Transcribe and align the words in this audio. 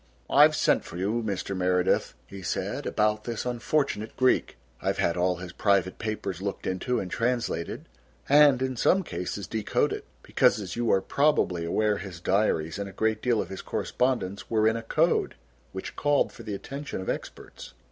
"I've 0.31 0.55
sent 0.55 0.83
for 0.83 0.97
you, 0.97 1.21
Mr. 1.21 1.55
Meredith," 1.55 2.15
he 2.25 2.41
said, 2.41 2.87
"about 2.87 3.25
this 3.25 3.45
unfortunate 3.45 4.15
Greek. 4.17 4.57
I've 4.81 4.97
had 4.97 5.15
all 5.15 5.35
his 5.35 5.53
private 5.53 5.99
papers 5.99 6.41
looked 6.41 6.65
into 6.65 6.99
and 6.99 7.11
translated 7.11 7.87
and 8.27 8.63
in 8.63 8.75
some 8.75 9.03
cases 9.03 9.45
decoded, 9.45 10.01
because 10.23 10.59
as 10.59 10.75
you 10.75 10.91
are 10.91 11.01
probably 11.01 11.65
aware 11.65 11.97
his 11.97 12.19
diaries 12.19 12.79
and 12.79 12.89
a 12.89 12.91
great 12.91 13.21
deal 13.21 13.39
of 13.43 13.49
his 13.49 13.61
correspondence 13.61 14.49
were 14.49 14.67
in 14.67 14.75
a 14.75 14.81
code 14.81 15.35
which 15.71 15.95
called 15.95 16.31
for 16.33 16.41
the 16.41 16.55
attention 16.55 16.99
of 16.99 17.07
experts." 17.07 17.75